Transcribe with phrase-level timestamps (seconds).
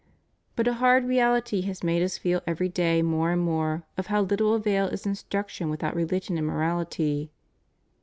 [0.55, 4.23] But a hard reality has made us feel every day more and more of how
[4.23, 7.29] little avail is instruction without religion and morahty.